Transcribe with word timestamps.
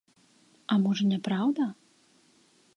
А 0.75 0.77
можа, 0.85 1.03
не 1.11 1.19
праўда?! 1.29 1.69